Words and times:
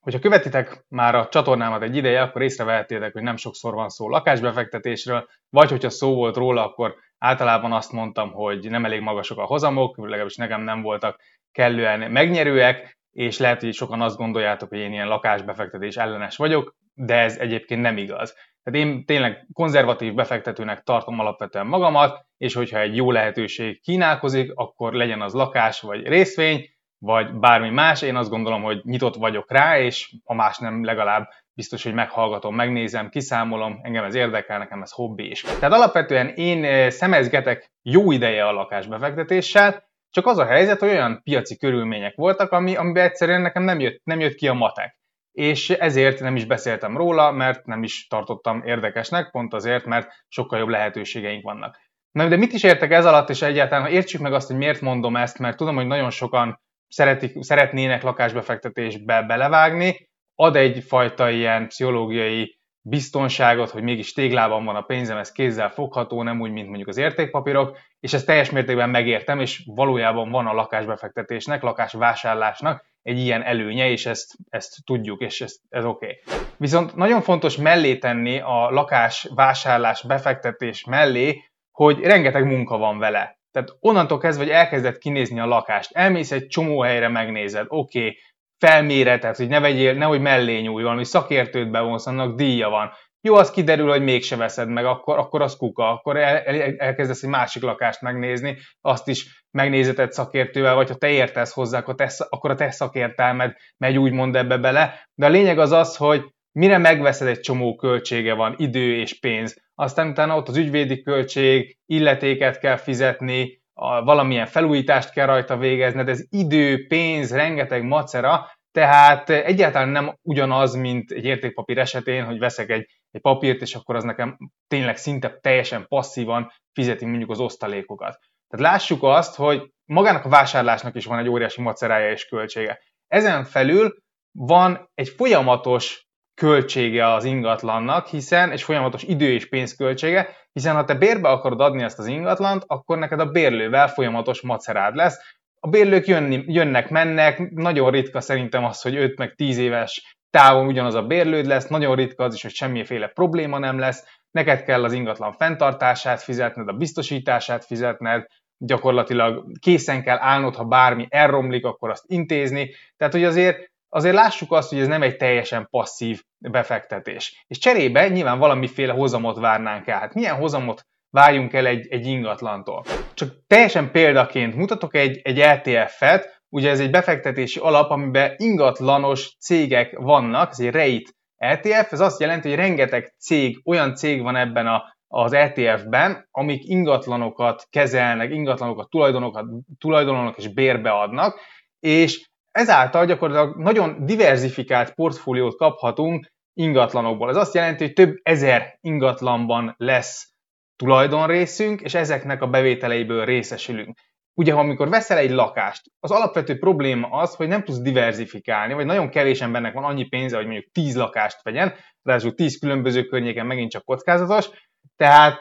Hogyha 0.00 0.18
követitek 0.18 0.84
már 0.88 1.14
a 1.14 1.28
csatornámat 1.28 1.82
egy 1.82 1.96
ideje, 1.96 2.22
akkor 2.22 2.42
észrevehettétek, 2.42 3.12
hogy 3.12 3.22
nem 3.22 3.36
sokszor 3.36 3.74
van 3.74 3.88
szó 3.88 4.08
lakásbefektetésről, 4.08 5.28
vagy 5.50 5.70
hogyha 5.70 5.90
szó 5.90 6.14
volt 6.14 6.36
róla, 6.36 6.64
akkor 6.64 6.94
általában 7.18 7.72
azt 7.72 7.92
mondtam, 7.92 8.32
hogy 8.32 8.70
nem 8.70 8.84
elég 8.84 9.00
magasok 9.00 9.38
a 9.38 9.44
hozamok, 9.44 9.96
legalábbis 9.98 10.36
nekem 10.36 10.62
nem 10.62 10.82
voltak 10.82 11.20
kellően 11.52 12.10
megnyerőek, 12.10 12.98
és 13.12 13.38
lehet, 13.38 13.60
hogy 13.60 13.74
sokan 13.74 14.00
azt 14.00 14.16
gondoljátok, 14.16 14.68
hogy 14.68 14.78
én 14.78 14.92
ilyen 14.92 15.08
lakásbefektetés 15.08 15.96
ellenes 15.96 16.36
vagyok, 16.36 16.74
de 16.94 17.14
ez 17.14 17.38
egyébként 17.38 17.80
nem 17.80 17.96
igaz. 17.96 18.34
Tehát 18.62 18.88
én 18.88 19.04
tényleg 19.04 19.46
konzervatív 19.52 20.14
befektetőnek 20.14 20.82
tartom 20.82 21.18
alapvetően 21.18 21.66
magamat, 21.66 22.26
és 22.36 22.54
hogyha 22.54 22.80
egy 22.80 22.96
jó 22.96 23.10
lehetőség 23.10 23.80
kínálkozik, 23.82 24.52
akkor 24.54 24.92
legyen 24.92 25.20
az 25.20 25.32
lakás 25.32 25.80
vagy 25.80 26.06
részvény, 26.06 26.68
vagy 27.02 27.32
bármi 27.32 27.70
más, 27.70 28.02
én 28.02 28.16
azt 28.16 28.30
gondolom, 28.30 28.62
hogy 28.62 28.80
nyitott 28.84 29.14
vagyok 29.14 29.52
rá, 29.52 29.78
és 29.78 30.14
ha 30.24 30.34
más 30.34 30.58
nem, 30.58 30.84
legalább 30.84 31.28
biztos, 31.54 31.82
hogy 31.82 31.94
meghallgatom, 31.94 32.54
megnézem, 32.54 33.08
kiszámolom, 33.08 33.80
engem 33.82 34.04
ez 34.04 34.14
érdekel, 34.14 34.58
nekem 34.58 34.82
ez 34.82 34.92
hobbi 34.92 35.30
is. 35.30 35.40
Tehát 35.40 35.72
alapvetően 35.72 36.28
én 36.28 36.64
eh, 36.64 36.90
szemezgetek 36.90 37.70
jó 37.82 38.12
ideje 38.12 38.46
a 38.46 38.52
lakásbefektetéssel, 38.52 39.88
csak 40.10 40.26
az 40.26 40.38
a 40.38 40.46
helyzet, 40.46 40.78
hogy 40.78 40.88
olyan 40.88 41.20
piaci 41.22 41.56
körülmények 41.56 42.14
voltak, 42.16 42.52
ami, 42.52 42.76
amiben 42.76 43.04
egyszerűen 43.04 43.40
nekem 43.40 43.62
nem 43.62 43.80
jött, 43.80 44.00
nem 44.04 44.20
jött 44.20 44.34
ki 44.34 44.48
a 44.48 44.52
matek. 44.52 44.98
És 45.32 45.70
ezért 45.70 46.20
nem 46.20 46.36
is 46.36 46.44
beszéltem 46.44 46.96
róla, 46.96 47.30
mert 47.30 47.66
nem 47.66 47.82
is 47.82 48.06
tartottam 48.06 48.62
érdekesnek, 48.64 49.30
pont 49.30 49.54
azért, 49.54 49.84
mert 49.84 50.24
sokkal 50.28 50.58
jobb 50.58 50.68
lehetőségeink 50.68 51.42
vannak. 51.42 51.78
Na 52.10 52.28
de 52.28 52.36
mit 52.36 52.52
is 52.52 52.62
értek 52.62 52.90
ez 52.90 53.06
alatt, 53.06 53.28
és 53.28 53.42
egyáltalán, 53.42 53.84
ha 53.84 53.90
értsük 53.90 54.20
meg 54.20 54.32
azt, 54.32 54.46
hogy 54.46 54.56
miért 54.56 54.80
mondom 54.80 55.16
ezt, 55.16 55.38
mert 55.38 55.56
tudom, 55.56 55.74
hogy 55.74 55.86
nagyon 55.86 56.10
sokan 56.10 56.60
szeretik, 56.90 57.42
szeretnének 57.42 58.02
lakásbefektetésbe 58.02 59.22
belevágni, 59.22 60.08
ad 60.34 60.56
egyfajta 60.56 61.30
ilyen 61.30 61.68
pszichológiai 61.68 62.58
biztonságot, 62.82 63.70
hogy 63.70 63.82
mégis 63.82 64.12
téglában 64.12 64.64
van 64.64 64.76
a 64.76 64.80
pénzem, 64.82 65.16
ez 65.16 65.32
kézzel 65.32 65.70
fogható, 65.70 66.22
nem 66.22 66.40
úgy, 66.40 66.50
mint 66.50 66.66
mondjuk 66.66 66.88
az 66.88 66.96
értékpapírok, 66.96 67.78
és 68.00 68.12
ezt 68.12 68.26
teljes 68.26 68.50
mértékben 68.50 68.90
megértem, 68.90 69.40
és 69.40 69.62
valójában 69.66 70.30
van 70.30 70.46
a 70.46 70.52
lakásbefektetésnek, 70.52 71.62
lakásvásárlásnak 71.62 72.84
egy 73.02 73.18
ilyen 73.18 73.42
előnye, 73.42 73.90
és 73.90 74.06
ezt, 74.06 74.34
ezt 74.48 74.84
tudjuk, 74.84 75.20
és 75.20 75.40
ez, 75.40 75.56
ez 75.68 75.84
oké. 75.84 76.06
Okay. 76.06 76.38
Viszont 76.56 76.94
nagyon 76.94 77.20
fontos 77.20 77.56
mellé 77.56 77.98
tenni 77.98 78.40
a 78.40 78.70
lakásvásárlás 78.70 80.02
befektetés 80.06 80.84
mellé, 80.84 81.44
hogy 81.70 82.00
rengeteg 82.00 82.44
munka 82.44 82.76
van 82.76 82.98
vele. 82.98 83.39
Tehát 83.50 83.76
onnantól 83.80 84.18
kezdve, 84.18 84.44
hogy 84.44 84.52
elkezded 84.52 84.98
kinézni 84.98 85.40
a 85.40 85.46
lakást, 85.46 85.90
elmész 85.92 86.32
egy 86.32 86.46
csomó 86.46 86.80
helyre, 86.80 87.08
megnézed, 87.08 87.66
oké, 87.68 87.98
okay, 87.98 88.18
felméreted, 88.58 89.36
hogy 89.36 89.48
ne 89.48 89.60
vegyél, 89.60 89.94
nehogy 89.94 90.20
mellé 90.20 90.60
nyúlj, 90.60 90.82
valami 90.82 91.04
szakértőt 91.04 91.70
bevonsz, 91.70 92.06
annak 92.06 92.36
díja 92.36 92.68
van. 92.68 92.92
Jó, 93.22 93.34
az 93.34 93.50
kiderül, 93.50 93.88
hogy 93.88 94.02
mégse 94.02 94.36
veszed 94.36 94.68
meg, 94.68 94.84
akkor, 94.84 95.18
akkor 95.18 95.42
az 95.42 95.56
kuka, 95.56 95.90
akkor 95.90 96.16
el, 96.16 96.38
el, 96.38 96.74
elkezdesz 96.76 97.22
egy 97.22 97.30
másik 97.30 97.62
lakást 97.62 98.00
megnézni, 98.00 98.56
azt 98.80 99.08
is 99.08 99.44
megnézeted 99.50 100.12
szakértővel, 100.12 100.74
vagy 100.74 100.88
ha 100.88 100.94
te 100.94 101.08
értesz 101.08 101.52
hozzá, 101.52 101.78
akkor, 101.78 101.94
akkor 102.28 102.50
a 102.50 102.54
te 102.54 102.70
szakértelmed 102.70 103.54
megy 103.76 103.96
úgymond 103.96 104.36
ebbe 104.36 104.58
bele. 104.58 105.08
De 105.14 105.26
a 105.26 105.28
lényeg 105.28 105.58
az 105.58 105.72
az, 105.72 105.96
hogy 105.96 106.24
mire 106.52 106.78
megveszed 106.78 107.28
egy 107.28 107.40
csomó 107.40 107.74
költsége 107.74 108.34
van, 108.34 108.54
idő 108.58 108.96
és 108.96 109.18
pénz. 109.18 109.62
Aztán 109.74 110.08
utána 110.08 110.36
ott 110.36 110.48
az 110.48 110.56
ügyvédi 110.56 111.02
költség, 111.02 111.78
illetéket 111.86 112.58
kell 112.58 112.76
fizetni, 112.76 113.62
a, 113.72 114.04
valamilyen 114.04 114.46
felújítást 114.46 115.12
kell 115.12 115.26
rajta 115.26 115.56
végezned, 115.56 116.08
ez 116.08 116.24
idő, 116.30 116.86
pénz, 116.86 117.32
rengeteg 117.32 117.82
macera, 117.82 118.46
tehát 118.72 119.30
egyáltalán 119.30 119.88
nem 119.88 120.16
ugyanaz, 120.22 120.74
mint 120.74 121.10
egy 121.10 121.24
értékpapír 121.24 121.78
esetén, 121.78 122.24
hogy 122.24 122.38
veszek 122.38 122.70
egy, 122.70 122.86
egy 123.10 123.20
papírt, 123.20 123.60
és 123.60 123.74
akkor 123.74 123.96
az 123.96 124.04
nekem 124.04 124.36
tényleg 124.68 124.96
szinte 124.96 125.38
teljesen 125.40 125.86
passzívan 125.88 126.52
fizeti 126.72 127.04
mondjuk 127.04 127.30
az 127.30 127.40
osztalékokat. 127.40 128.18
Tehát 128.48 128.72
lássuk 128.72 129.02
azt, 129.02 129.36
hogy 129.36 129.70
magának 129.84 130.24
a 130.24 130.28
vásárlásnak 130.28 130.94
is 130.94 131.04
van 131.04 131.18
egy 131.18 131.28
óriási 131.28 131.62
macerája 131.62 132.10
és 132.10 132.24
költsége. 132.24 132.78
Ezen 133.06 133.44
felül 133.44 133.96
van 134.32 134.90
egy 134.94 135.08
folyamatos 135.08 136.08
költsége 136.40 137.12
az 137.12 137.24
ingatlannak, 137.24 138.06
hiszen 138.06 138.50
egy 138.50 138.62
folyamatos 138.62 139.02
idő 139.02 139.32
és 139.32 139.48
pénzköltsége, 139.48 140.28
hiszen 140.52 140.74
ha 140.74 140.84
te 140.84 140.94
bérbe 140.94 141.28
akarod 141.28 141.60
adni 141.60 141.82
ezt 141.82 141.98
az 141.98 142.06
ingatlant, 142.06 142.64
akkor 142.66 142.98
neked 142.98 143.20
a 143.20 143.30
bérlővel 143.30 143.88
folyamatos 143.88 144.40
macerád 144.40 144.94
lesz. 144.94 145.18
A 145.60 145.68
bérlők 145.68 146.06
jönni, 146.06 146.44
jönnek, 146.46 146.90
mennek, 146.90 147.50
nagyon 147.50 147.90
ritka 147.90 148.20
szerintem 148.20 148.64
az, 148.64 148.82
hogy 148.82 148.96
5 148.96 149.18
meg 149.18 149.34
10 149.34 149.58
éves 149.58 150.16
távon 150.30 150.66
ugyanaz 150.66 150.94
a 150.94 151.02
bérlőd 151.02 151.46
lesz, 151.46 151.66
nagyon 151.66 151.96
ritka 151.96 152.24
az 152.24 152.34
is, 152.34 152.42
hogy 152.42 152.54
semmiféle 152.54 153.06
probléma 153.06 153.58
nem 153.58 153.78
lesz, 153.78 154.04
neked 154.30 154.62
kell 154.62 154.84
az 154.84 154.92
ingatlan 154.92 155.32
fenntartását 155.32 156.22
fizetned, 156.22 156.68
a 156.68 156.72
biztosítását 156.72 157.64
fizetned, 157.64 158.26
gyakorlatilag 158.58 159.58
készen 159.58 160.02
kell 160.02 160.18
állnod, 160.20 160.54
ha 160.54 160.64
bármi 160.64 161.06
elromlik, 161.08 161.64
akkor 161.64 161.90
azt 161.90 162.04
intézni. 162.06 162.74
Tehát, 162.96 163.12
hogy 163.12 163.24
azért 163.24 163.69
azért 163.90 164.14
lássuk 164.14 164.52
azt, 164.52 164.68
hogy 164.68 164.80
ez 164.80 164.86
nem 164.86 165.02
egy 165.02 165.16
teljesen 165.16 165.68
passzív 165.70 166.22
befektetés. 166.38 167.44
És 167.46 167.58
cserébe 167.58 168.08
nyilván 168.08 168.38
valamiféle 168.38 168.92
hozamot 168.92 169.38
várnánk 169.38 169.86
el. 169.86 169.98
Hát 169.98 170.14
milyen 170.14 170.36
hozamot 170.36 170.86
várjunk 171.10 171.52
el 171.52 171.66
egy, 171.66 171.86
egy 171.90 172.06
ingatlantól? 172.06 172.84
Csak 173.14 173.28
teljesen 173.46 173.90
példaként 173.90 174.54
mutatok 174.54 174.94
egy, 174.94 175.20
egy 175.22 175.40
ETF-et, 175.40 176.42
ugye 176.48 176.70
ez 176.70 176.80
egy 176.80 176.90
befektetési 176.90 177.58
alap, 177.58 177.90
amiben 177.90 178.34
ingatlanos 178.36 179.36
cégek 179.40 179.98
vannak, 179.98 180.50
ez 180.50 180.60
egy 180.60 180.70
REIT 180.70 181.14
ETF, 181.36 181.92
ez 181.92 182.00
azt 182.00 182.20
jelenti, 182.20 182.48
hogy 182.48 182.58
rengeteg 182.58 183.14
cég, 183.18 183.60
olyan 183.64 183.94
cég 183.94 184.22
van 184.22 184.36
ebben 184.36 184.66
a, 184.66 184.96
az 185.08 185.32
ETF-ben, 185.32 186.28
amik 186.30 186.68
ingatlanokat 186.68 187.66
kezelnek, 187.70 188.30
ingatlanokat 188.30 188.90
tulajdonokat, 188.90 189.44
tulajdonolnak 189.78 190.36
és 190.36 190.48
bérbe 190.48 190.90
adnak, 190.90 191.40
és 191.80 192.29
ezáltal 192.50 193.06
gyakorlatilag 193.06 193.56
nagyon 193.56 194.04
diversifikált 194.04 194.94
portfóliót 194.94 195.56
kaphatunk 195.56 196.32
ingatlanokból. 196.52 197.28
Ez 197.28 197.36
azt 197.36 197.54
jelenti, 197.54 197.84
hogy 197.84 197.92
több 197.92 198.16
ezer 198.22 198.78
ingatlanban 198.80 199.74
lesz 199.76 200.32
tulajdonrészünk, 200.76 201.80
és 201.80 201.94
ezeknek 201.94 202.42
a 202.42 202.46
bevételeiből 202.46 203.24
részesülünk. 203.24 203.98
Ugye, 204.34 204.52
ha 204.52 204.60
amikor 204.60 204.88
veszel 204.88 205.18
egy 205.18 205.30
lakást, 205.30 205.82
az 206.00 206.10
alapvető 206.10 206.58
probléma 206.58 207.08
az, 207.08 207.34
hogy 207.34 207.48
nem 207.48 207.64
tudsz 207.64 207.80
diversifikálni, 207.80 208.74
vagy 208.74 208.86
nagyon 208.86 209.10
kevés 209.10 209.40
embernek 209.40 209.74
van 209.74 209.84
annyi 209.84 210.08
pénze, 210.08 210.36
hogy 210.36 210.46
mondjuk 210.46 210.72
10 210.72 210.96
lakást 210.96 211.42
vegyen, 211.42 211.74
ráadásul 212.02 212.34
10 212.34 212.58
különböző 212.58 213.04
környéken 213.04 213.46
megint 213.46 213.70
csak 213.70 213.84
kockázatos, 213.84 214.50
tehát 214.96 215.40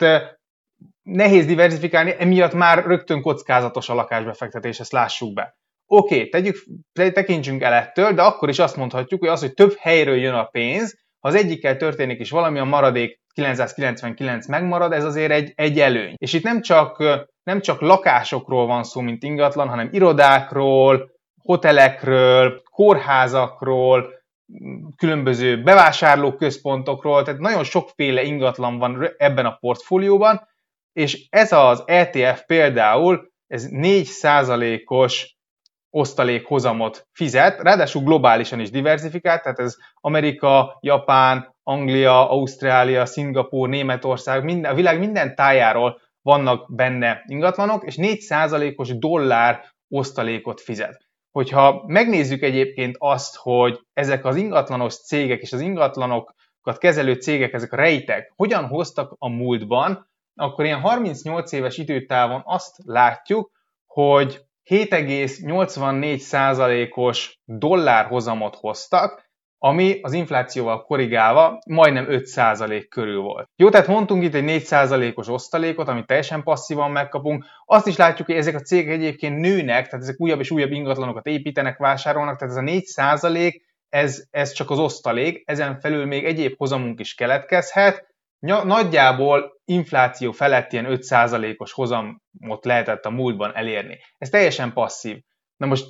nehéz 1.01 1.45
diversifikálni, 1.45 2.15
emiatt 2.17 2.53
már 2.53 2.85
rögtön 2.85 3.21
kockázatos 3.21 3.89
a 3.89 3.93
lakásbefektetés, 3.93 4.79
ezt 4.79 4.91
lássuk 4.91 5.33
be. 5.33 5.57
Oké, 5.91 6.15
okay, 6.15 6.29
tegyük, 6.29 6.65
tekintsünk 6.93 7.61
el 7.61 7.73
ettől, 7.73 8.13
de 8.13 8.21
akkor 8.21 8.49
is 8.49 8.59
azt 8.59 8.75
mondhatjuk, 8.75 9.19
hogy 9.19 9.29
az, 9.29 9.39
hogy 9.39 9.53
több 9.53 9.75
helyről 9.79 10.15
jön 10.15 10.33
a 10.33 10.43
pénz, 10.43 10.97
ha 11.19 11.27
az 11.27 11.35
egyikkel 11.35 11.77
történik 11.77 12.19
és 12.19 12.29
valami 12.29 12.59
a 12.59 12.63
maradék 12.63 13.19
999 13.33 14.47
megmarad, 14.47 14.91
ez 14.91 15.03
azért 15.03 15.31
egy, 15.31 15.51
egy 15.55 15.79
előny. 15.79 16.13
És 16.17 16.33
itt 16.33 16.43
nem 16.43 16.61
csak, 16.61 17.03
nem 17.43 17.61
csak 17.61 17.81
lakásokról 17.81 18.65
van 18.65 18.83
szó, 18.83 19.01
mint 19.01 19.23
ingatlan, 19.23 19.67
hanem 19.67 19.89
irodákról, 19.91 21.11
hotelekről, 21.41 22.61
kórházakról, 22.71 24.09
különböző 24.95 25.61
bevásárlóközpontokról, 25.63 27.23
tehát 27.23 27.39
nagyon 27.39 27.63
sokféle 27.63 28.23
ingatlan 28.23 28.77
van 28.77 29.09
ebben 29.17 29.45
a 29.45 29.57
portfólióban, 29.59 30.47
és 30.93 31.27
ez 31.29 31.51
az 31.51 31.83
ETF 31.85 32.43
például, 32.45 33.31
ez 33.47 33.67
4%-os 33.71 35.37
osztalék 35.89 36.45
hozamot 36.45 37.07
fizet, 37.11 37.61
ráadásul 37.61 38.03
globálisan 38.03 38.59
is 38.59 38.69
diversifikált, 38.69 39.43
tehát 39.43 39.59
ez 39.59 39.75
Amerika, 39.95 40.77
Japán, 40.81 41.55
Anglia, 41.63 42.29
Ausztrália, 42.29 43.05
Szingapúr, 43.05 43.69
Németország, 43.69 44.43
minden, 44.43 44.71
a 44.71 44.75
világ 44.75 44.99
minden 44.99 45.35
tájáról 45.35 46.01
vannak 46.21 46.75
benne 46.75 47.23
ingatlanok, 47.25 47.85
és 47.85 47.95
4%-os 47.97 48.97
dollár 48.97 49.63
osztalékot 49.87 50.61
fizet. 50.61 51.07
Hogyha 51.31 51.83
megnézzük 51.87 52.41
egyébként 52.41 52.95
azt, 52.99 53.35
hogy 53.35 53.79
ezek 53.93 54.25
az 54.25 54.35
ingatlanos 54.35 54.95
cégek 54.95 55.41
és 55.41 55.53
az 55.53 55.61
ingatlanokat 55.61 56.77
kezelő 56.77 57.13
cégek, 57.13 57.53
ezek 57.53 57.73
a 57.73 57.75
rejtek, 57.75 58.33
hogyan 58.35 58.67
hoztak 58.67 59.15
a 59.17 59.29
múltban, 59.29 60.07
akkor 60.35 60.65
ilyen 60.65 60.79
38 60.79 61.51
éves 61.51 61.77
időtávon 61.77 62.41
azt 62.45 62.75
látjuk, 62.85 63.51
hogy 63.85 64.48
7,84%-os 64.69 67.39
dollárhozamot 67.45 68.55
hoztak, 68.55 69.27
ami 69.61 69.99
az 70.01 70.13
inflációval 70.13 70.83
korrigálva 70.83 71.59
majdnem 71.65 72.05
5% 72.09 72.85
körül 72.89 73.21
volt. 73.21 73.49
Jó, 73.55 73.69
tehát 73.69 73.87
mondtunk 73.87 74.23
itt 74.23 74.33
egy 74.33 74.43
4%-os 74.47 75.27
osztalékot, 75.27 75.87
amit 75.87 76.05
teljesen 76.05 76.43
passzívan 76.43 76.91
megkapunk. 76.91 77.45
Azt 77.65 77.87
is 77.87 77.95
látjuk, 77.95 78.27
hogy 78.27 78.35
ezek 78.35 78.55
a 78.55 78.59
cégek 78.59 78.93
egyébként 78.93 79.39
nőnek, 79.39 79.87
tehát 79.87 80.05
ezek 80.05 80.19
újabb 80.19 80.39
és 80.39 80.51
újabb 80.51 80.71
ingatlanokat 80.71 81.25
építenek, 81.25 81.77
vásárolnak, 81.77 82.37
tehát 82.37 82.53
ez 82.53 82.61
a 82.61 82.65
4% 83.05 83.61
ez, 83.89 84.23
ez 84.29 84.51
csak 84.51 84.69
az 84.69 84.79
osztalék, 84.79 85.43
ezen 85.45 85.79
felül 85.79 86.05
még 86.05 86.25
egyéb 86.25 86.57
hozamunk 86.57 86.99
is 86.99 87.15
keletkezhet, 87.15 88.07
nagyjából 88.63 89.58
infláció 89.69 90.31
felett 90.31 90.71
ilyen 90.71 90.87
5%-os 90.89 91.71
hozamot 91.71 92.65
lehetett 92.65 93.05
a 93.05 93.09
múltban 93.09 93.55
elérni. 93.55 93.97
Ez 94.17 94.29
teljesen 94.29 94.73
passzív. 94.73 95.17
Na 95.57 95.65
most 95.65 95.85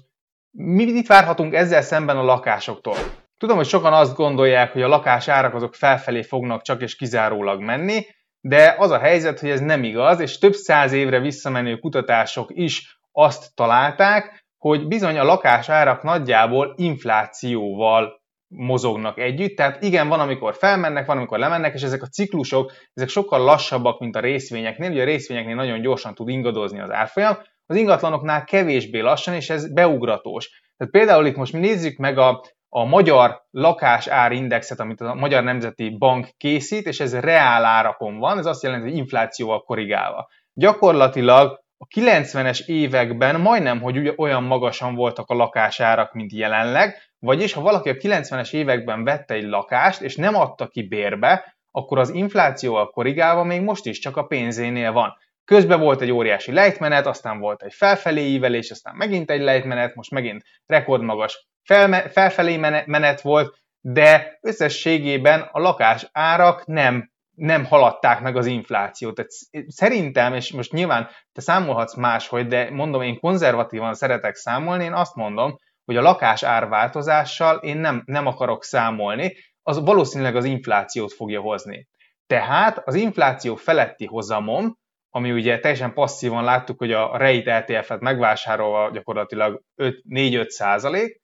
mi 0.52 0.84
itt 0.84 1.08
várhatunk 1.08 1.54
ezzel 1.54 1.82
szemben 1.82 2.18
a 2.18 2.24
lakásoktól? 2.24 2.96
Tudom, 3.38 3.58
hogy 3.58 3.68
sokan 3.68 3.94
azt 3.94 4.16
gondolják, 4.16 4.72
hogy 4.72 4.82
a 4.82 4.88
lakás 4.88 5.28
árak 5.28 5.54
azok 5.54 5.76
felfelé 5.76 6.22
fognak 6.22 6.62
csak 6.62 6.82
és 6.82 6.96
kizárólag 6.96 7.62
menni, 7.62 8.06
de 8.42 8.76
az 8.78 8.92
a 8.92 9.00
helyzet, 9.00 9.40
hogy 9.40 9.50
ez 9.50 9.60
nem 9.60 9.84
igaz, 9.84 10.20
és 10.20 10.38
több 10.38 10.54
száz 10.54 10.92
évre 10.92 11.20
visszamenő 11.20 11.78
kutatások 11.78 12.50
is 12.54 13.00
azt 13.12 13.56
találták, 13.56 14.46
hogy 14.58 14.88
bizony 14.88 15.18
a 15.18 15.24
lakás 15.24 15.70
árak 15.70 16.04
nagyjából 16.04 16.74
inflációval 16.78 18.19
mozognak 18.50 19.20
együtt, 19.20 19.56
tehát 19.56 19.84
igen, 19.84 20.08
van, 20.08 20.20
amikor 20.20 20.56
felmennek, 20.56 21.06
van, 21.06 21.18
amikor 21.18 21.40
lemennek, 21.40 21.74
és 21.74 21.82
ezek 21.82 22.02
a 22.02 22.08
ciklusok, 22.08 22.72
ezek 22.94 23.10
sokkal 23.10 23.44
lassabbak, 23.44 24.00
mint 24.00 24.16
a 24.16 24.20
részvényeknél, 24.20 24.92
ugye 24.92 25.02
a 25.02 25.06
részvényeknél 25.06 25.56
nagyon 25.56 25.82
gyorsan 25.82 26.14
tud 26.14 26.30
ingadozni 26.30 26.80
az 26.80 26.92
árfolyam, 26.92 27.38
az 27.66 27.76
ingatlanoknál 27.76 28.44
kevésbé 28.44 29.00
lassan, 29.00 29.34
és 29.34 29.50
ez 29.50 29.74
beugratós. 29.74 30.50
Tehát 30.78 30.94
például 30.94 31.26
itt 31.26 31.36
most 31.36 31.54
nézzük 31.54 31.98
meg 31.98 32.18
a, 32.18 32.44
a 32.70 32.86
magyar 32.86 33.42
lakásárindexet, 33.52 34.80
amit 34.80 35.02
a 35.02 35.14
Magyar 35.14 35.44
Nemzeti 35.44 35.90
Bank 35.98 36.28
készít, 36.38 36.86
és 36.86 37.00
ez 37.00 37.20
reál 37.20 37.66
árakon 37.66 38.18
van, 38.18 38.38
ez 38.38 38.46
azt 38.46 38.64
jelenti, 38.64 38.90
hogy 38.90 38.98
inflációval 38.98 39.62
korrigálva. 39.62 40.30
Gyakorlatilag 40.54 41.60
a 41.78 41.88
90-es 42.00 42.66
években 42.66 43.42
majdnem, 43.42 43.82
hogy 43.82 44.14
olyan 44.18 44.44
magasan 44.44 44.96
voltak 44.96 45.30
a 45.30 45.36
lakásárak, 45.36 46.14
mint 46.14 46.34
jelenleg, 46.34 46.96
vagyis 47.20 47.54
ha 47.54 47.62
valaki 47.62 47.90
a 47.90 47.94
90-es 47.94 48.54
években 48.54 49.04
vette 49.04 49.34
egy 49.34 49.44
lakást, 49.44 50.02
és 50.02 50.16
nem 50.16 50.36
adta 50.36 50.68
ki 50.68 50.88
bérbe, 50.88 51.58
akkor 51.72 52.00
az 52.00 52.10
inflációval 52.10 52.90
korrigálva 52.90 53.44
még 53.44 53.62
most 53.62 53.86
is 53.86 54.00
csak 54.00 54.18
a 54.18 54.26
pénzénél 54.26 54.92
van. 54.92 55.18
Közben 55.46 55.80
volt 55.80 56.02
egy 56.02 56.12
óriási 56.12 56.52
lejtmenet, 56.52 57.06
aztán 57.06 57.40
volt 57.40 57.64
egy 57.64 57.74
felfelé 57.74 58.22
ívelés, 58.22 58.72
aztán 58.72 58.96
megint 58.96 59.32
egy 59.32 59.42
lejtmenet, 59.42 59.96
most 59.96 60.12
megint 60.12 60.44
rekordmagas 60.66 61.48
felme- 61.64 62.12
felfelé 62.12 62.58
menet 62.86 63.22
volt, 63.22 63.58
de 63.82 64.38
összességében 64.42 65.50
a 65.52 65.60
lakás 65.60 66.10
árak 66.12 66.66
nem, 66.66 67.12
nem 67.36 67.66
haladták 67.66 68.22
meg 68.22 68.36
az 68.36 68.46
inflációt. 68.46 69.16
Tehát 69.16 69.32
szerintem, 69.68 70.34
és 70.34 70.52
most 70.52 70.72
nyilván 70.72 71.08
te 71.32 71.42
számolhatsz 71.42 71.96
máshogy, 71.96 72.48
de 72.48 72.70
mondom, 72.72 73.02
én 73.02 73.20
konzervatívan 73.20 73.94
szeretek 73.94 74.36
számolni, 74.36 74.84
én 74.84 74.94
azt 74.94 75.16
mondom, 75.16 75.56
hogy 75.90 75.98
a 75.98 76.02
lakás 76.02 76.44
árváltozással 76.44 77.58
én 77.58 77.78
nem, 77.78 78.04
nem 78.06 78.26
akarok 78.26 78.64
számolni, 78.64 79.36
az 79.64 79.80
valószínűleg 79.84 80.36
az 80.36 80.46
inflációt 80.46 81.14
fogja 81.14 81.42
hozni. 81.42 81.88
Tehát 82.28 82.88
az 82.88 82.96
infláció 82.96 83.56
feletti 83.56 84.06
hozamom, 84.06 84.78
ami 85.10 85.32
ugye 85.32 85.60
teljesen 85.60 85.94
passzívan 85.94 86.44
láttuk, 86.44 86.78
hogy 86.78 86.92
a 86.92 87.18
REIT 87.18 87.48
ETF-et 87.48 88.00
megvásárolva 88.00 88.90
gyakorlatilag 88.92 89.62
4-5 89.78 90.48
százalék, 90.48 91.22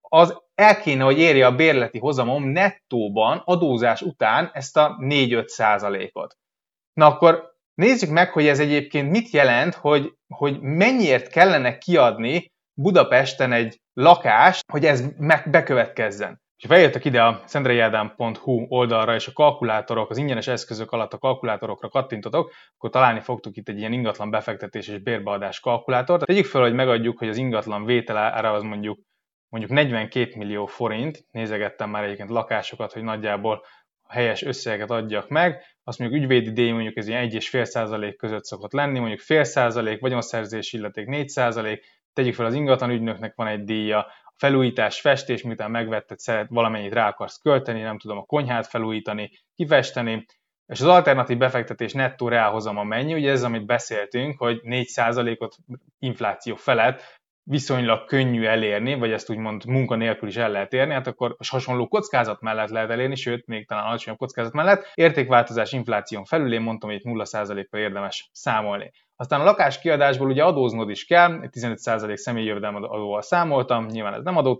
az 0.00 0.42
el 0.54 0.80
kéne, 0.80 1.04
hogy 1.04 1.18
érje 1.18 1.46
a 1.46 1.54
bérleti 1.54 1.98
hozamom 1.98 2.44
nettóban 2.44 3.42
adózás 3.44 4.02
után 4.02 4.50
ezt 4.52 4.76
a 4.76 4.96
4-5 5.00 5.46
százalékot. 5.46 6.36
Na 6.92 7.06
akkor 7.06 7.52
nézzük 7.74 8.10
meg, 8.10 8.32
hogy 8.32 8.46
ez 8.46 8.60
egyébként 8.60 9.10
mit 9.10 9.30
jelent, 9.30 9.74
hogy, 9.74 10.12
hogy 10.28 10.60
mennyiért 10.60 11.28
kellene 11.28 11.78
kiadni 11.78 12.56
Budapesten 12.80 13.52
egy 13.52 13.80
lakást, 13.92 14.70
hogy 14.72 14.84
ez 14.84 15.04
meg 15.16 15.50
bekövetkezzen. 15.50 16.40
Ha 16.62 16.68
feljöttek 16.68 17.04
ide 17.04 17.22
a 17.22 17.42
szendreiádám.hu 17.44 18.66
oldalra, 18.68 19.14
és 19.14 19.26
a 19.26 19.32
kalkulátorok, 19.32 20.10
az 20.10 20.16
ingyenes 20.16 20.46
eszközök 20.46 20.90
alatt 20.92 21.12
a 21.12 21.18
kalkulátorokra 21.18 21.88
kattintotok, 21.88 22.52
akkor 22.76 22.90
találni 22.90 23.20
fogtuk 23.20 23.56
itt 23.56 23.68
egy 23.68 23.78
ilyen 23.78 23.92
ingatlan 23.92 24.30
befektetés 24.30 24.88
és 24.88 24.98
bérbeadás 24.98 25.60
kalkulátort. 25.60 26.24
Tegyük 26.24 26.46
fel, 26.46 26.60
hogy 26.60 26.74
megadjuk, 26.74 27.18
hogy 27.18 27.28
az 27.28 27.36
ingatlan 27.36 27.84
vételára 27.84 28.52
az 28.52 28.62
mondjuk 28.62 28.98
mondjuk 29.48 29.72
42 29.72 30.32
millió 30.36 30.66
forint, 30.66 31.24
nézegettem 31.30 31.90
már 31.90 32.04
egyébként 32.04 32.30
lakásokat, 32.30 32.92
hogy 32.92 33.02
nagyjából 33.02 33.64
a 34.02 34.12
helyes 34.12 34.42
összeget 34.42 34.90
adjak 34.90 35.28
meg, 35.28 35.62
azt 35.84 35.98
mondjuk 35.98 36.20
ügyvédi 36.20 36.52
díj 36.52 36.70
mondjuk 36.70 36.96
ez 36.96 37.08
ilyen 37.08 37.28
1,5% 37.30 38.14
között 38.16 38.44
szokott 38.44 38.72
lenni, 38.72 38.98
mondjuk 38.98 39.20
fél 39.20 39.44
százalék, 39.44 40.00
vagyonszerzési 40.00 40.76
illeték 40.76 41.06
4 41.06 41.28
százalék, 41.28 41.84
tegyük 42.12 42.34
fel 42.34 42.46
az 42.46 42.54
ingatlan 42.54 42.90
ügynöknek 42.90 43.34
van 43.34 43.46
egy 43.46 43.64
díja, 43.64 43.98
a 43.98 44.34
felújítás, 44.36 45.00
festés, 45.00 45.42
miután 45.42 45.70
megvetted, 45.70 46.18
szeret 46.18 46.48
valamennyit 46.50 46.92
rá 46.92 47.08
akarsz 47.08 47.38
költeni, 47.38 47.80
nem 47.80 47.98
tudom, 47.98 48.18
a 48.18 48.24
konyhát 48.24 48.66
felújítani, 48.66 49.30
kifesteni, 49.54 50.26
és 50.66 50.80
az 50.80 50.86
alternatív 50.86 51.36
befektetés 51.36 51.92
nettó 51.92 52.28
reálhozama 52.28 52.82
mennyi, 52.82 53.14
ugye 53.14 53.30
ez, 53.30 53.42
amit 53.42 53.66
beszéltünk, 53.66 54.38
hogy 54.38 54.60
4%-ot 54.62 55.56
infláció 55.98 56.54
felett 56.54 57.02
viszonylag 57.42 58.04
könnyű 58.04 58.44
elérni, 58.44 58.94
vagy 58.94 59.12
ezt 59.12 59.30
úgymond 59.30 59.64
munkanélkül 59.64 60.28
is 60.28 60.36
el 60.36 60.50
lehet 60.50 60.72
érni, 60.72 60.92
hát 60.92 61.06
akkor 61.06 61.36
hasonló 61.48 61.88
kockázat 61.88 62.40
mellett 62.40 62.68
lehet 62.68 62.90
elérni, 62.90 63.14
sőt, 63.14 63.46
még 63.46 63.66
talán 63.66 63.84
alacsonyabb 63.84 64.18
kockázat 64.18 64.52
mellett. 64.52 64.90
Értékváltozás 64.94 65.72
infláción 65.72 66.24
felül 66.24 66.52
én 66.52 66.60
mondtam, 66.60 66.90
hogy 66.90 67.00
0%-kal 67.04 67.80
érdemes 67.80 68.28
számolni. 68.32 68.90
Aztán 69.20 69.40
a 69.40 69.44
lakáskiadásból 69.44 70.28
ugye 70.28 70.44
adóznod 70.44 70.90
is 70.90 71.04
kell, 71.04 71.40
15% 71.42 72.16
személyi 72.16 72.46
jövedelmi 72.46 72.76
adóval 72.76 73.22
számoltam, 73.22 73.86
nyilván 73.86 74.14
ez 74.14 74.22
nem 74.22 74.36
adó 74.36 74.56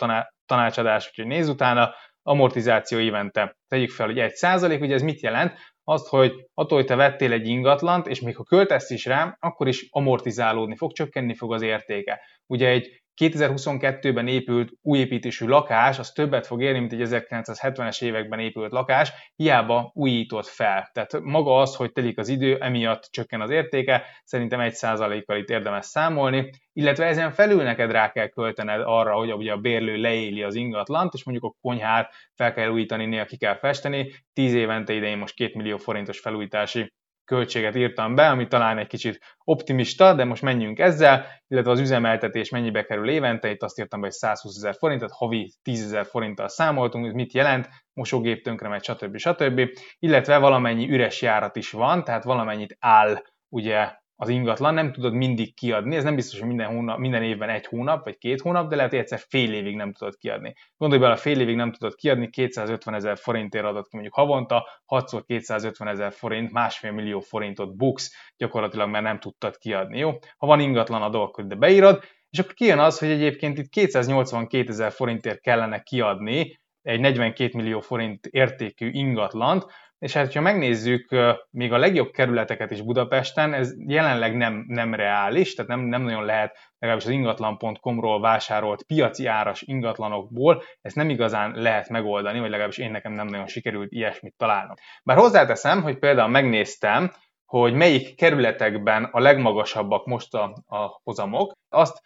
tanácsadás, 0.46 1.08
úgyhogy 1.08 1.26
nézz 1.26 1.48
utána, 1.48 1.94
amortizáció 2.22 2.98
évente 2.98 3.56
tegyük 3.68 3.90
fel, 3.90 4.06
hogy 4.06 4.18
1%, 4.18 4.80
ugye 4.80 4.94
ez 4.94 5.02
mit 5.02 5.20
jelent? 5.20 5.54
Azt, 5.84 6.08
hogy 6.08 6.32
attól, 6.54 6.78
hogy 6.78 6.86
te 6.86 6.94
vettél 6.94 7.32
egy 7.32 7.48
ingatlant, 7.48 8.06
és 8.06 8.20
még 8.20 8.36
ha 8.36 8.42
költesz 8.42 8.90
is 8.90 9.04
rá, 9.04 9.36
akkor 9.40 9.68
is 9.68 9.86
amortizálódni 9.90 10.76
fog, 10.76 10.92
csökkenni 10.92 11.34
fog 11.34 11.52
az 11.52 11.62
értéke. 11.62 12.20
Ugye 12.46 12.68
egy 12.68 13.02
2022-ben 13.18 14.26
épült 14.26 14.72
újépítésű 14.82 15.46
lakás, 15.46 15.98
az 15.98 16.10
többet 16.10 16.46
fog 16.46 16.62
érni, 16.62 16.78
mint 16.78 16.92
egy 16.92 17.00
1970-es 17.02 18.02
években 18.02 18.38
épült 18.38 18.72
lakás, 18.72 19.12
hiába 19.36 19.90
újított 19.94 20.46
fel. 20.46 20.90
Tehát 20.92 21.20
maga 21.20 21.60
az, 21.60 21.74
hogy 21.74 21.92
telik 21.92 22.18
az 22.18 22.28
idő, 22.28 22.56
emiatt 22.56 23.08
csökken 23.10 23.40
az 23.40 23.50
értéke, 23.50 24.04
szerintem 24.24 24.60
1%-kal 24.62 25.36
itt 25.36 25.48
érdemes 25.48 25.84
számolni, 25.84 26.50
illetve 26.72 27.04
ezen 27.04 27.30
felül 27.30 27.62
neked 27.62 27.90
rá 27.90 28.10
kell 28.10 28.28
költened 28.28 28.80
arra, 28.84 29.14
hogy 29.14 29.32
ugye 29.32 29.52
a 29.52 29.56
bérlő 29.56 29.96
leéli 29.96 30.42
az 30.42 30.54
ingatlant, 30.54 31.14
és 31.14 31.24
mondjuk 31.24 31.52
a 31.52 31.56
konyhát 31.60 32.14
fel 32.34 32.52
kell 32.52 32.68
újítani, 32.68 33.06
néha 33.06 33.24
ki 33.24 33.36
kell 33.36 33.58
festeni, 33.58 34.12
10 34.32 34.54
évente 34.54 34.92
idején 34.92 35.18
most 35.18 35.36
2 35.36 35.52
millió 35.54 35.76
forintos 35.76 36.20
felújítási 36.20 36.92
költséget 37.28 37.76
írtam 37.76 38.14
be, 38.14 38.28
ami 38.28 38.46
talán 38.46 38.78
egy 38.78 38.86
kicsit 38.86 39.18
optimista, 39.44 40.14
de 40.14 40.24
most 40.24 40.42
menjünk 40.42 40.78
ezzel, 40.78 41.26
illetve 41.48 41.70
az 41.70 41.80
üzemeltetés 41.80 42.50
mennyibe 42.50 42.84
kerül 42.84 43.08
évente, 43.08 43.50
itt 43.50 43.62
azt 43.62 43.78
írtam 43.78 44.00
be, 44.00 44.06
hogy 44.06 44.14
120 44.14 44.56
ezer 44.56 44.74
forint, 44.74 45.00
tehát 45.00 45.14
havi 45.16 45.52
10 45.62 45.84
ezer 45.84 46.06
forinttal 46.06 46.48
számoltunk, 46.48 47.06
ez 47.06 47.12
mit 47.12 47.32
jelent, 47.32 47.68
mosógép 47.92 48.42
tönkre 48.42 48.68
megy, 48.68 48.84
stb. 48.84 49.16
stb. 49.16 49.60
Illetve 49.98 50.38
valamennyi 50.38 50.90
üres 50.90 51.22
járat 51.22 51.56
is 51.56 51.70
van, 51.70 52.04
tehát 52.04 52.24
valamennyit 52.24 52.76
áll 52.78 53.22
ugye 53.48 53.90
az 54.20 54.28
ingatlan, 54.28 54.74
nem 54.74 54.92
tudod 54.92 55.12
mindig 55.12 55.54
kiadni, 55.54 55.96
ez 55.96 56.04
nem 56.04 56.14
biztos, 56.14 56.38
hogy 56.38 56.48
minden, 56.48 56.66
hónap, 56.66 56.98
minden 56.98 57.22
évben 57.22 57.48
egy 57.48 57.66
hónap 57.66 58.04
vagy 58.04 58.18
két 58.18 58.40
hónap, 58.40 58.68
de 58.68 58.76
lehet, 58.76 58.90
hogy 58.90 59.00
egyszer 59.00 59.20
fél 59.28 59.52
évig 59.52 59.76
nem 59.76 59.92
tudod 59.92 60.16
kiadni. 60.16 60.54
Gondolj 60.76 61.02
bele, 61.02 61.16
fél 61.16 61.40
évig 61.40 61.56
nem 61.56 61.72
tudod 61.72 61.94
kiadni, 61.94 62.30
250 62.30 62.94
ezer 62.94 63.18
forintért 63.18 63.64
adott 63.64 63.88
ki 63.88 63.90
mondjuk 63.92 64.14
havonta, 64.14 64.68
6 64.84 65.24
250 65.26 65.88
ezer 65.88 66.12
forint, 66.12 66.52
másfél 66.52 66.92
millió 66.92 67.20
forintot 67.20 67.76
buksz, 67.76 68.14
gyakorlatilag 68.36 68.88
mert 68.88 69.04
nem 69.04 69.18
tudtad 69.18 69.56
kiadni, 69.56 69.98
jó? 69.98 70.10
Ha 70.36 70.46
van 70.46 70.60
ingatlan 70.60 71.02
a 71.02 71.08
dolog, 71.08 71.46
de 71.46 71.54
beírod, 71.54 72.02
és 72.30 72.38
akkor 72.38 72.52
kijön 72.52 72.78
az, 72.78 72.98
hogy 72.98 73.10
egyébként 73.10 73.58
itt 73.58 73.68
282 73.68 74.68
ezer 74.68 74.92
forintért 74.92 75.40
kellene 75.40 75.80
kiadni 75.80 76.58
egy 76.82 77.00
42 77.00 77.50
millió 77.54 77.80
forint 77.80 78.26
értékű 78.26 78.90
ingatlant, 78.90 79.66
és 79.98 80.12
hát, 80.12 80.32
ha 80.32 80.40
megnézzük 80.40 81.16
még 81.50 81.72
a 81.72 81.78
legjobb 81.78 82.10
kerületeket 82.10 82.70
is 82.70 82.82
Budapesten, 82.82 83.54
ez 83.54 83.74
jelenleg 83.86 84.36
nem, 84.36 84.64
nem 84.66 84.94
reális, 84.94 85.54
tehát 85.54 85.70
nem, 85.70 85.80
nem 85.80 86.02
nagyon 86.02 86.24
lehet 86.24 86.56
legalábbis 86.78 87.06
az 87.06 87.14
ingatlan.com-ról 87.14 88.20
vásárolt 88.20 88.82
piaci 88.82 89.26
áras 89.26 89.62
ingatlanokból, 89.62 90.62
ezt 90.80 90.96
nem 90.96 91.10
igazán 91.10 91.52
lehet 91.54 91.88
megoldani, 91.88 92.40
vagy 92.40 92.50
legalábbis 92.50 92.78
én 92.78 92.90
nekem 92.90 93.12
nem 93.12 93.26
nagyon 93.26 93.46
sikerült 93.46 93.92
ilyesmit 93.92 94.34
találnom. 94.36 94.74
Bár 95.02 95.16
hozzáteszem, 95.16 95.82
hogy 95.82 95.98
például 95.98 96.28
megnéztem, 96.28 97.12
hogy 97.44 97.74
melyik 97.74 98.16
kerületekben 98.16 99.04
a 99.04 99.20
legmagasabbak 99.20 100.06
most 100.06 100.34
a, 100.34 100.62
a 100.66 101.00
hozamok, 101.02 101.52
azt 101.68 102.02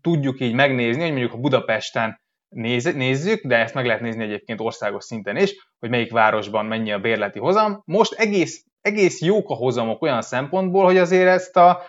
tudjuk 0.00 0.40
így 0.40 0.54
megnézni, 0.54 1.02
hogy 1.02 1.10
mondjuk 1.10 1.32
a 1.32 1.38
Budapesten 1.38 2.22
néz, 2.54 2.94
nézzük, 2.94 3.46
de 3.46 3.56
ezt 3.56 3.74
meg 3.74 3.86
lehet 3.86 4.00
nézni 4.00 4.22
egyébként 4.22 4.60
országos 4.60 5.04
szinten 5.04 5.36
is, 5.36 5.68
hogy 5.78 5.90
melyik 5.90 6.12
városban 6.12 6.66
mennyi 6.66 6.92
a 6.92 6.98
bérleti 6.98 7.38
hozam. 7.38 7.82
Most 7.84 8.12
egész, 8.12 8.64
egész 8.80 9.20
jók 9.20 9.50
a 9.50 9.54
hozamok 9.54 10.02
olyan 10.02 10.22
szempontból, 10.22 10.84
hogy 10.84 10.98
azért 10.98 11.28
ezt 11.28 11.56
a 11.56 11.82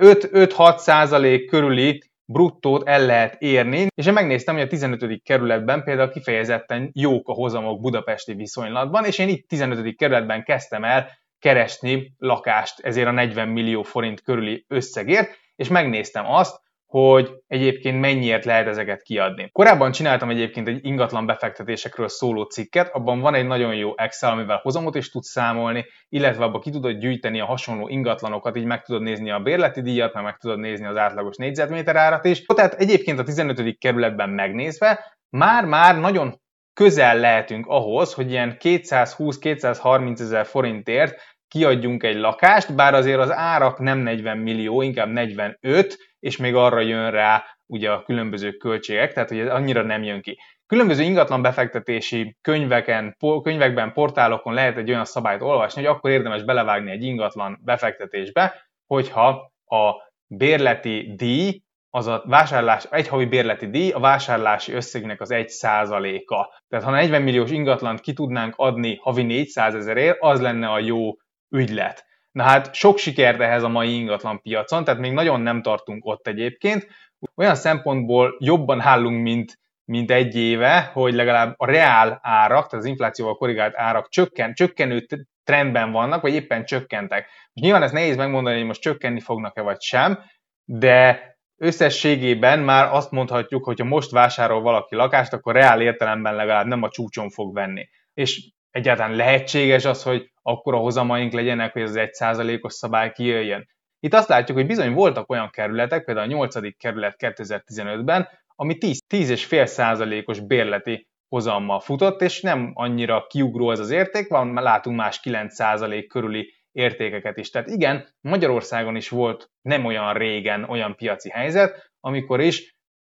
5-6 0.00 0.76
százalék 0.76 1.46
körüli 1.46 2.02
bruttót 2.24 2.88
el 2.88 3.06
lehet 3.06 3.36
érni, 3.42 3.86
és 3.94 4.06
én 4.06 4.12
megnéztem, 4.12 4.54
hogy 4.54 4.64
a 4.64 4.68
15. 4.68 5.22
kerületben 5.22 5.84
például 5.84 6.10
kifejezetten 6.10 6.90
jók 6.92 7.28
a 7.28 7.32
hozamok 7.32 7.80
budapesti 7.80 8.34
viszonylatban, 8.34 9.04
és 9.04 9.18
én 9.18 9.28
itt 9.28 9.48
15. 9.48 9.96
kerületben 9.96 10.44
kezdtem 10.44 10.84
el 10.84 11.08
keresni 11.38 12.14
lakást 12.18 12.80
ezért 12.80 13.06
a 13.06 13.10
40 13.10 13.48
millió 13.48 13.82
forint 13.82 14.20
körüli 14.20 14.64
összegért, 14.68 15.38
és 15.56 15.68
megnéztem 15.68 16.26
azt, 16.26 16.60
hogy 16.92 17.32
egyébként 17.46 18.00
mennyiért 18.00 18.44
lehet 18.44 18.66
ezeket 18.66 19.02
kiadni. 19.02 19.50
Korábban 19.52 19.92
csináltam 19.92 20.30
egyébként 20.30 20.68
egy 20.68 20.78
ingatlan 20.86 21.26
befektetésekről 21.26 22.08
szóló 22.08 22.42
cikket, 22.42 22.94
abban 22.94 23.20
van 23.20 23.34
egy 23.34 23.46
nagyon 23.46 23.74
jó 23.74 23.92
Excel, 23.96 24.30
amivel 24.30 24.60
hozamot 24.62 24.94
is 24.94 25.10
tudsz 25.10 25.30
számolni, 25.30 25.84
illetve 26.08 26.44
abban 26.44 26.60
ki 26.60 26.70
tudod 26.70 26.98
gyűjteni 26.98 27.40
a 27.40 27.44
hasonló 27.44 27.88
ingatlanokat, 27.88 28.56
így 28.56 28.64
meg 28.64 28.82
tudod 28.82 29.02
nézni 29.02 29.30
a 29.30 29.40
bérleti 29.40 29.80
díjat, 29.80 30.14
meg 30.14 30.24
meg 30.24 30.36
tudod 30.36 30.58
nézni 30.58 30.86
az 30.86 30.96
átlagos 30.96 31.36
négyzetméter 31.36 31.96
árat 31.96 32.24
is. 32.24 32.44
Tehát 32.44 32.74
egyébként 32.74 33.18
a 33.18 33.24
15. 33.24 33.78
kerületben 33.78 34.30
megnézve 34.30 35.16
már-már 35.30 35.98
nagyon 35.98 36.40
közel 36.74 37.18
lehetünk 37.18 37.66
ahhoz, 37.66 38.14
hogy 38.14 38.30
ilyen 38.30 38.56
220-230 38.60 40.20
ezer 40.20 40.46
forintért 40.46 41.20
kiadjunk 41.52 42.02
egy 42.02 42.16
lakást, 42.16 42.74
bár 42.74 42.94
azért 42.94 43.18
az 43.18 43.32
árak 43.32 43.78
nem 43.78 43.98
40 43.98 44.38
millió, 44.38 44.82
inkább 44.82 45.08
45, 45.08 45.96
és 46.18 46.36
még 46.36 46.54
arra 46.54 46.80
jön 46.80 47.10
rá 47.10 47.44
ugye 47.66 47.90
a 47.90 48.02
különböző 48.02 48.52
költségek, 48.52 49.12
tehát 49.12 49.28
hogy 49.28 49.38
ez 49.38 49.48
annyira 49.48 49.82
nem 49.82 50.02
jön 50.02 50.22
ki. 50.22 50.38
Különböző 50.66 51.02
ingatlan 51.02 51.42
befektetési 51.42 52.36
könyveken, 52.40 53.16
könyvekben, 53.42 53.92
portálokon 53.92 54.54
lehet 54.54 54.76
egy 54.76 54.90
olyan 54.90 55.04
szabályt 55.04 55.42
olvasni, 55.42 55.82
hogy 55.82 55.90
akkor 55.90 56.10
érdemes 56.10 56.42
belevágni 56.42 56.90
egy 56.90 57.04
ingatlan 57.04 57.60
befektetésbe, 57.64 58.68
hogyha 58.86 59.52
a 59.66 59.92
bérleti 60.26 61.12
díj, 61.16 61.62
az 61.94 62.06
a 62.06 62.22
vásárlás, 62.26 62.84
egy 62.90 63.08
havi 63.08 63.24
bérleti 63.24 63.70
díj 63.70 63.90
a 63.90 64.00
vásárlási 64.00 64.72
összegnek 64.72 65.20
az 65.20 65.30
egy 65.30 65.48
százaléka. 65.48 66.52
Tehát 66.68 66.84
ha 66.84 66.90
40 66.90 67.22
milliós 67.22 67.50
ingatlant 67.50 68.00
ki 68.00 68.12
tudnánk 68.12 68.54
adni 68.56 68.98
havi 69.02 69.22
400 69.22 69.74
ezerért, 69.74 70.16
az 70.20 70.40
lenne 70.40 70.68
a 70.68 70.78
jó 70.78 71.14
ügylet. 71.52 72.06
Na 72.32 72.42
hát 72.42 72.74
sok 72.74 72.98
sikert 72.98 73.40
ehhez 73.40 73.62
a 73.62 73.68
mai 73.68 73.94
ingatlan 73.94 74.40
piacon, 74.40 74.84
tehát 74.84 75.00
még 75.00 75.12
nagyon 75.12 75.40
nem 75.40 75.62
tartunk 75.62 76.06
ott 76.06 76.26
egyébként. 76.26 76.86
Olyan 77.34 77.54
szempontból 77.54 78.36
jobban 78.38 78.80
állunk, 78.80 79.22
mint, 79.22 79.58
mint 79.84 80.10
egy 80.10 80.36
éve, 80.36 80.90
hogy 80.92 81.14
legalább 81.14 81.54
a 81.56 81.66
reál 81.66 82.18
árak, 82.22 82.66
tehát 82.66 82.84
az 82.84 82.84
inflációval 82.84 83.36
korrigált 83.36 83.76
árak 83.76 84.08
csökken, 84.08 84.54
csökkenő 84.54 85.06
trendben 85.44 85.90
vannak, 85.92 86.22
vagy 86.22 86.34
éppen 86.34 86.64
csökkentek. 86.64 87.26
Most 87.26 87.64
nyilván 87.64 87.82
ezt 87.82 87.92
nehéz 87.92 88.16
megmondani, 88.16 88.56
hogy 88.56 88.66
most 88.66 88.80
csökkenni 88.80 89.20
fognak-e 89.20 89.60
vagy 89.60 89.80
sem, 89.80 90.18
de 90.64 91.30
összességében 91.56 92.58
már 92.58 92.92
azt 92.92 93.10
mondhatjuk, 93.10 93.64
hogy 93.64 93.78
ha 93.78 93.84
most 93.84 94.10
vásárol 94.10 94.60
valaki 94.60 94.94
lakást, 94.94 95.32
akkor 95.32 95.54
reál 95.54 95.80
értelemben 95.80 96.34
legalább 96.34 96.66
nem 96.66 96.82
a 96.82 96.88
csúcson 96.88 97.30
fog 97.30 97.54
venni. 97.54 97.88
És 98.14 98.50
egyáltalán 98.70 99.16
lehetséges 99.16 99.84
az, 99.84 100.02
hogy 100.02 100.31
akkor 100.42 100.74
a 100.74 100.78
hozamaink 100.78 101.32
legyenek, 101.32 101.72
hogy 101.72 101.82
ez 101.82 101.88
az 101.88 101.96
egy 101.96 102.12
százalékos 102.12 102.72
szabály 102.72 103.12
kijöjjön. 103.12 103.68
Itt 104.00 104.14
azt 104.14 104.28
látjuk, 104.28 104.56
hogy 104.56 104.66
bizony 104.66 104.92
voltak 104.92 105.30
olyan 105.30 105.50
kerületek, 105.50 106.04
például 106.04 106.26
a 106.26 106.30
8. 106.30 106.76
kerület 106.76 107.14
2015-ben, 107.18 108.28
ami 108.54 108.76
10,5 108.80 109.66
százalékos 109.66 110.40
bérleti 110.40 111.08
hozammal 111.28 111.80
futott, 111.80 112.20
és 112.20 112.40
nem 112.40 112.70
annyira 112.74 113.26
kiugró 113.26 113.70
ez 113.70 113.78
az 113.78 113.90
érték, 113.90 114.28
van, 114.28 114.52
látunk 114.52 114.96
más 114.96 115.20
9 115.20 115.54
százalék 115.54 116.08
körüli 116.08 116.54
értékeket 116.72 117.36
is. 117.36 117.50
Tehát 117.50 117.68
igen, 117.68 118.08
Magyarországon 118.20 118.96
is 118.96 119.08
volt 119.08 119.50
nem 119.62 119.84
olyan 119.84 120.12
régen 120.12 120.64
olyan 120.64 120.96
piaci 120.96 121.30
helyzet, 121.30 121.92
amikor 122.00 122.40
is 122.40 122.76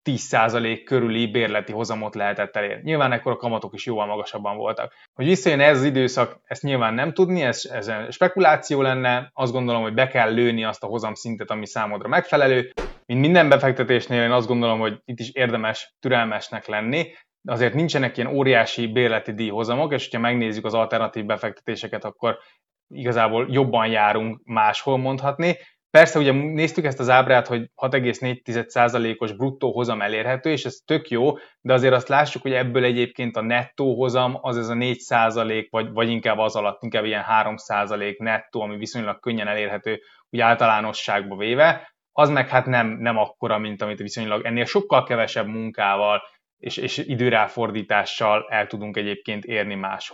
10% 0.09 0.81
körüli 0.85 1.27
bérleti 1.27 1.71
hozamot 1.71 2.15
lehetett 2.15 2.55
elérni. 2.55 2.81
Nyilván 2.83 3.11
ekkor 3.11 3.31
a 3.31 3.35
kamatok 3.35 3.73
is 3.73 3.85
jóval 3.85 4.05
magasabban 4.05 4.57
voltak. 4.57 4.93
Hogy 5.13 5.25
visszajön 5.25 5.59
ez 5.59 5.77
az 5.77 5.83
időszak, 5.83 6.39
ezt 6.43 6.63
nyilván 6.63 6.93
nem 6.93 7.13
tudni, 7.13 7.41
ez, 7.41 7.65
ez 7.71 7.91
spekuláció 8.09 8.81
lenne, 8.81 9.29
azt 9.33 9.51
gondolom, 9.51 9.81
hogy 9.81 9.93
be 9.93 10.07
kell 10.07 10.33
lőni 10.33 10.63
azt 10.63 10.83
a 10.83 10.87
hozamszintet, 10.87 11.51
ami 11.51 11.65
számodra 11.65 12.07
megfelelő. 12.07 12.71
Mint 13.05 13.19
minden 13.19 13.49
befektetésnél 13.49 14.23
én 14.23 14.31
azt 14.31 14.47
gondolom, 14.47 14.79
hogy 14.79 15.01
itt 15.05 15.19
is 15.19 15.29
érdemes 15.29 15.93
türelmesnek 15.99 16.67
lenni, 16.67 17.11
azért 17.45 17.73
nincsenek 17.73 18.17
ilyen 18.17 18.35
óriási 18.35 18.87
bérleti 18.87 19.33
díjhozamok, 19.33 19.93
és 19.93 20.09
ha 20.11 20.19
megnézzük 20.19 20.65
az 20.65 20.73
alternatív 20.73 21.25
befektetéseket, 21.25 22.05
akkor 22.05 22.37
igazából 22.87 23.47
jobban 23.49 23.87
járunk 23.87 24.41
máshol 24.43 24.97
mondhatni. 24.97 25.57
Persze 25.97 26.19
ugye 26.19 26.31
néztük 26.31 26.85
ezt 26.85 26.99
az 26.99 27.09
ábrát, 27.09 27.47
hogy 27.47 27.69
6,4%-os 27.75 29.31
bruttó 29.31 29.71
hozam 29.71 30.01
elérhető, 30.01 30.51
és 30.51 30.65
ez 30.65 30.75
tök 30.85 31.09
jó, 31.09 31.37
de 31.61 31.73
azért 31.73 31.93
azt 31.93 32.07
lássuk, 32.07 32.41
hogy 32.41 32.53
ebből 32.53 32.83
egyébként 32.83 33.37
a 33.37 33.41
nettó 33.41 33.95
hozam 33.95 34.37
az 34.41 34.57
ez 34.57 34.69
a 34.69 34.73
4% 34.73 35.67
vagy, 35.69 35.91
vagy 35.91 36.09
inkább 36.09 36.37
az 36.37 36.55
alatt, 36.55 36.83
inkább 36.83 37.05
ilyen 37.05 37.23
3% 37.43 38.17
nettó, 38.17 38.61
ami 38.61 38.77
viszonylag 38.77 39.19
könnyen 39.19 39.47
elérhető, 39.47 39.99
úgy 40.29 40.39
általánosságba 40.39 41.35
véve, 41.35 41.93
az 42.11 42.29
meg 42.29 42.49
hát 42.49 42.65
nem, 42.65 42.87
nem 42.87 43.17
akkora, 43.17 43.57
mint 43.57 43.81
amit 43.81 43.99
viszonylag 43.99 44.45
ennél 44.45 44.65
sokkal 44.65 45.03
kevesebb 45.03 45.47
munkával 45.47 46.21
és, 46.57 46.77
és 46.77 46.97
időráfordítással 46.97 48.45
el 48.49 48.67
tudunk 48.67 48.97
egyébként 48.97 49.45
érni 49.45 49.75
máshol. 49.75 50.11